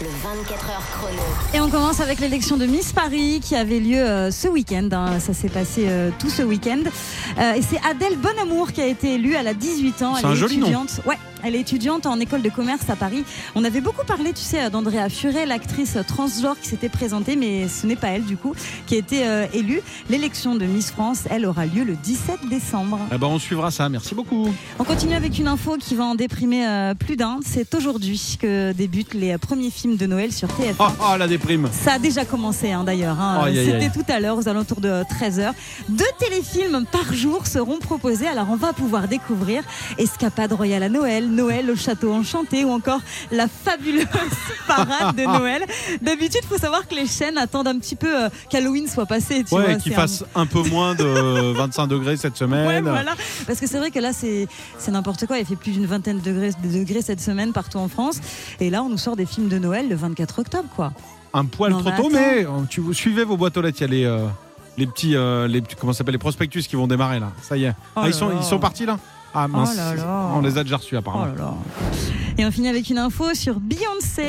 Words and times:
Le 0.00 0.06
24 0.06 0.70
heures 0.70 0.82
chrono. 0.92 1.20
Et 1.52 1.60
on 1.60 1.68
commence 1.68 2.00
avec 2.00 2.20
l'élection 2.20 2.56
de 2.56 2.64
Miss 2.64 2.92
Paris 2.92 3.40
qui 3.42 3.54
avait 3.54 3.80
lieu 3.80 3.98
euh, 3.98 4.30
ce 4.30 4.48
week-end. 4.48 4.88
hein. 4.92 5.20
Ça 5.20 5.34
s'est 5.34 5.50
passé 5.50 5.84
euh, 5.88 6.10
tout 6.18 6.30
ce 6.30 6.42
week-end. 6.42 6.80
Euh, 7.38 7.52
et 7.52 7.60
c'est 7.60 7.78
Adèle 7.86 8.16
Bonamour 8.16 8.72
qui 8.72 8.80
a 8.80 8.86
été 8.86 9.14
élue. 9.16 9.34
Elle 9.34 9.48
a 9.48 9.52
18 9.54 10.02
ans. 10.02 10.14
C'est 10.14 10.20
Elle 10.22 10.26
un 10.30 10.32
est 10.32 10.36
joli 10.36 10.56
nom. 10.56 10.66
étudiante. 10.68 11.00
Ouais, 11.04 11.18
elle 11.42 11.54
est 11.54 11.60
étudiante 11.60 12.06
en 12.06 12.18
école 12.18 12.40
de 12.40 12.48
commerce 12.48 12.88
à 12.88 12.96
Paris. 12.96 13.24
On 13.54 13.62
avait 13.62 13.82
beaucoup 13.82 14.04
parlé, 14.06 14.32
tu 14.32 14.40
sais, 14.42 14.70
d'Andrea 14.70 15.10
Furet, 15.10 15.44
l'actrice 15.44 15.98
transgenre 16.08 16.58
qui 16.58 16.68
s'était 16.68 16.88
présentée, 16.88 17.36
mais 17.36 17.68
ce 17.68 17.86
n'est 17.86 17.96
pas 17.96 18.08
elle 18.08 18.24
du 18.24 18.38
coup 18.38 18.54
qui 18.86 18.94
a 18.94 18.98
été 18.98 19.26
euh, 19.26 19.46
élue. 19.52 19.82
L'élection 20.08 20.54
de 20.54 20.64
Miss 20.64 20.90
France, 20.90 21.24
elle 21.28 21.44
aura 21.44 21.66
lieu 21.66 21.84
le 21.84 21.94
17 21.96 22.48
décembre. 22.48 22.98
Eh 23.12 23.18
ben, 23.18 23.26
on 23.26 23.38
suivra 23.38 23.70
ça. 23.70 23.88
Merci 23.90 24.14
beaucoup. 24.14 24.48
On 24.78 24.84
continue 24.84 25.14
avec 25.14 25.38
une 25.38 25.48
info 25.48 25.76
qui 25.78 25.94
va 25.94 26.04
en 26.04 26.14
déprimer 26.14 26.66
euh, 26.66 26.94
plus 26.94 27.16
d'un. 27.16 27.40
C'est 27.44 27.74
aujourd'hui 27.74 28.38
que 28.40 28.72
débutent 28.72 29.12
les 29.14 29.36
premiers 29.36 29.70
films 29.70 29.89
de 29.96 30.06
Noël 30.06 30.32
sur 30.32 30.48
TF1. 30.48 30.74
Oh, 30.78 30.84
oh, 31.00 31.16
la 31.18 31.26
déprime. 31.26 31.68
Ça 31.72 31.94
a 31.94 31.98
déjà 31.98 32.24
commencé 32.24 32.72
hein, 32.72 32.84
d'ailleurs. 32.84 33.18
hein. 33.20 33.44
C'était 33.54 33.90
tout 33.90 34.04
à 34.10 34.20
l'heure 34.20 34.36
aux 34.38 34.48
alentours 34.48 34.80
de 34.80 34.88
13h. 35.20 35.52
Deux 35.88 36.04
téléfilms 36.18 36.84
par 36.90 37.12
jour 37.12 37.46
seront 37.46 37.78
proposés. 37.78 38.26
Alors 38.26 38.46
on 38.50 38.56
va 38.56 38.72
pouvoir 38.72 39.08
découvrir 39.08 39.62
Escapade 39.98 40.52
royale 40.52 40.82
à 40.82 40.88
Noël, 40.88 41.28
Noël 41.30 41.70
au 41.70 41.76
château 41.76 42.12
enchanté 42.12 42.64
ou 42.64 42.70
encore 42.70 43.00
la 43.30 43.46
fabuleuse 43.48 44.06
parade 44.66 45.16
de 45.16 45.22
Noël. 45.24 45.64
D'habitude, 46.02 46.40
il 46.42 46.48
faut 46.48 46.58
savoir 46.58 46.86
que 46.88 46.94
les 46.94 47.06
chaînes 47.06 47.38
attendent 47.38 47.68
un 47.68 47.78
petit 47.78 47.96
peu 47.96 48.24
euh, 48.24 48.28
qu'Halloween 48.50 48.88
soit 48.88 49.06
passé. 49.06 49.44
Tu 49.44 49.54
Ouais, 49.54 49.76
qu'il 49.78 49.92
un- 49.92 49.96
fasse 49.96 50.24
un 50.34 50.46
peu 50.46 50.62
moins 50.68 50.94
de 50.94 51.52
25 51.56 51.86
degrés 51.86 52.16
cette 52.16 52.36
semaine. 52.36 52.66
Ouais, 52.66 52.80
voilà. 52.80 53.12
Parce 53.46 53.60
que 53.60 53.66
c'est 53.66 53.78
vrai 53.78 53.90
que 53.90 53.98
là, 53.98 54.12
c'est 54.12 54.46
c'est 54.78 54.90
n'importe 54.90 55.26
quoi. 55.26 55.38
Il 55.38 55.46
fait 55.46 55.56
plus 55.56 55.72
d'une 55.72 55.86
vingtaine 55.86 56.18
de 56.20 56.22
degrés, 56.24 56.50
de 56.62 56.78
degrés 56.78 57.02
cette 57.02 57.20
semaine 57.20 57.52
partout 57.52 57.78
en 57.78 57.88
France. 57.88 58.18
Et 58.60 58.70
là, 58.70 58.82
on 58.82 58.88
nous 58.88 58.98
sort 58.98 59.16
des 59.16 59.26
films 59.26 59.48
de 59.48 59.58
Noël 59.58 59.79
le 59.88 59.94
24 59.94 60.38
octobre, 60.40 60.68
quoi. 60.74 60.92
Un 61.32 61.44
poil 61.44 61.70
Non, 61.72 61.80
trop 61.80 61.90
tôt, 61.92 62.10
mais 62.10 62.44
tu 62.68 62.80
vous 62.80 62.92
suivez 62.92 63.24
vos 63.24 63.36
boîtes 63.36 63.56
aux 63.56 63.62
lettres. 63.62 63.78
Il 63.80 63.82
y 63.82 63.84
a 63.84 63.88
les, 63.88 64.04
euh, 64.04 64.26
les 64.76 64.86
petits, 64.86 65.14
euh, 65.16 65.46
les, 65.46 65.62
comment 65.78 65.92
ça 65.92 65.98
s'appelle, 65.98 66.14
les 66.14 66.18
prospectus 66.18 66.66
qui 66.66 66.76
vont 66.76 66.86
démarrer 66.88 67.20
là. 67.20 67.30
Ça 67.42 67.56
y 67.56 67.64
est. 67.64 67.74
Oh 67.94 68.00
Ah, 68.02 68.08
ils, 68.08 68.14
sont, 68.14 68.28
là. 68.28 68.34
ils 68.40 68.44
sont 68.44 68.58
partis 68.58 68.84
là 68.86 68.98
Ah 69.32 69.46
mince. 69.46 69.70
Oh 69.72 69.76
là 69.76 69.94
là. 69.94 70.30
On 70.34 70.40
les 70.40 70.58
a 70.58 70.64
déjà 70.64 70.76
reçus 70.76 70.96
apparemment. 70.96 71.32
Oh. 71.40 71.80
Et 72.36 72.44
on 72.44 72.50
finit 72.50 72.68
avec 72.68 72.90
une 72.90 72.98
info 72.98 73.32
sur 73.34 73.60
Beyoncé. 73.60 74.28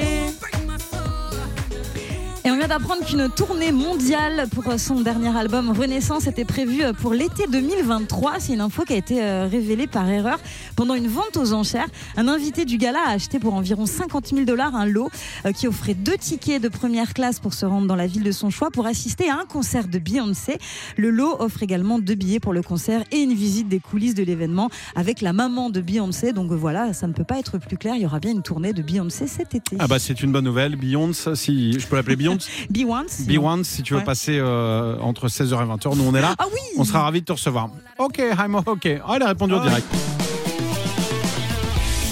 Et 2.44 2.50
on 2.50 2.58
vient 2.58 2.68
d'apprendre 2.68 3.06
qu'une 3.06 3.30
tournée 3.30 3.72
mondiale 3.72 4.48
pour 4.50 4.64
son 4.80 5.02
dernier 5.02 5.30
album 5.38 5.70
Renaissance 5.70 6.26
était 6.26 6.44
prévue 6.44 6.82
pour 7.00 7.14
l'été 7.14 7.46
2023. 7.48 8.40
C'est 8.40 8.54
une 8.54 8.62
info 8.62 8.84
qui 8.84 8.94
a 8.94 8.96
été 8.96 9.22
euh, 9.22 9.46
révélée 9.46 9.86
par 9.86 10.10
erreur 10.10 10.40
pendant 10.76 10.96
une 10.96 11.08
vente 11.08 11.38
aux 11.38 11.54
enchères. 11.54 11.86
Un 12.18 12.28
invité 12.28 12.66
du 12.66 12.78
gala 12.80 12.98
a 13.06 13.12
acheté 13.12 13.38
pour 13.38 13.54
environ 13.54 13.86
50 13.86 14.30
000 14.30 14.46
dollars 14.46 14.76
un 14.76 14.88
lot 14.88 15.12
euh, 15.46 15.52
qui 15.52 15.68
offrait 15.68 15.94
deux 15.94 16.18
tickets 16.18 16.60
de 16.60 16.68
première 16.68 17.14
classe 17.14 17.40
pour 17.40 17.54
se 17.54 17.64
rendre 17.64 17.86
dans 17.86 17.96
la 17.96 18.08
ville 18.08 18.24
de 18.24 18.32
son 18.32 18.50
choix 18.50 18.72
pour 18.72 18.88
assister 18.88 19.30
à 19.30 19.36
un 19.36 19.46
concert 19.46 19.88
de 19.88 20.00
Beyoncé. 20.00 20.58
Le 20.98 21.12
lot 21.12 21.36
offre 21.38 21.62
également 21.62 22.00
deux 22.00 22.16
billets 22.16 22.40
pour 22.40 22.54
le 22.54 22.64
concert 22.64 23.04
et 23.12 23.20
une 23.20 23.36
visite 23.36 23.70
des 23.70 23.80
coulisses 23.80 24.16
de 24.16 24.24
l'événement 24.24 24.72
avec 24.96 25.22
la 25.22 25.32
maman 25.32 25.70
de 25.70 25.80
Beyoncé. 25.80 26.34
Donc 26.34 26.52
voilà, 26.52 26.94
ça 26.94 27.06
ne 27.06 27.14
peut 27.14 27.24
pas 27.24 27.38
être 27.38 27.60
plus 27.60 27.78
clair. 27.78 27.94
Il 27.98 28.02
y 28.02 28.06
aura 28.08 28.20
bien 28.20 28.32
une 28.32 28.42
tournée 28.42 28.74
de 28.74 28.82
Beyoncé 28.82 29.28
cet 29.28 29.54
été. 29.54 29.76
Ah 29.78 29.86
bah 29.86 30.00
c'est 30.00 30.24
une 30.24 30.32
bonne 30.32 30.46
nouvelle. 30.46 30.76
Beyoncé, 30.76 31.36
si 31.36 31.80
je 31.80 31.86
peux 31.86 31.98
l'appeler 31.98 32.16
Beyoncé. 32.16 32.31
Beyoncé. 32.70 33.24
Beyoncé, 33.24 33.76
si 33.76 33.84
tu 33.84 33.94
veux 33.94 34.00
Ouais. 34.00 34.06
passer 34.06 34.38
euh, 34.40 34.98
entre 35.02 35.28
16h 35.28 35.54
et 35.62 35.66
20h, 35.66 35.96
nous 35.96 36.04
on 36.06 36.16
est 36.16 36.22
là. 36.22 36.36
Ah 36.40 36.46
oui 36.54 36.60
On 36.78 36.84
sera 36.84 37.04
ravis 37.04 37.22
de 37.22 37.26
te 37.26 37.32
recevoir. 37.34 37.70
Ok, 37.98 38.20
I'm 38.20 38.56
ok. 38.56 38.88
Oh, 39.08 39.12
elle 39.16 39.24
a 39.24 39.28
répondu 39.28 39.54
Ah 39.56 39.58
au 39.58 39.62
ouais. 39.62 39.68
direct. 39.70 39.88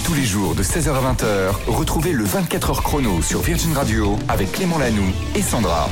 Tous 0.04 0.14
les 0.14 0.24
jours 0.24 0.54
de 0.54 0.62
16h 0.62 0.88
à 0.90 1.12
20h, 1.12 1.52
retrouvez 1.68 2.12
le 2.12 2.24
24h 2.24 2.82
chrono 2.82 3.22
sur 3.22 3.40
Virgin 3.40 3.72
Radio 3.74 4.16
avec 4.28 4.50
Clément 4.52 4.78
Lanoux 4.78 5.12
et 5.36 5.42
Sandra. 5.42 5.88